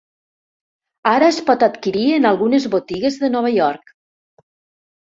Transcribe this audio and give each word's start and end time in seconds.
Ara 1.11 1.27
es 1.33 1.37
pot 1.51 1.67
adquirir 1.69 2.07
en 2.17 2.27
algunes 2.33 2.67
botigues 2.79 3.21
de 3.27 3.35
Nova 3.39 3.57
York. 3.61 3.95